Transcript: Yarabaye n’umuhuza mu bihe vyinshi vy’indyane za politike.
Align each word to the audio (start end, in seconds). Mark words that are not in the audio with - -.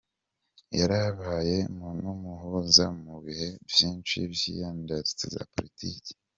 Yarabaye 0.79 1.57
n’umuhuza 2.01 2.85
mu 3.03 3.15
bihe 3.25 3.49
vyinshi 3.71 4.17
vy’indyane 4.31 4.97
za 5.33 5.43
politike. 5.53 6.11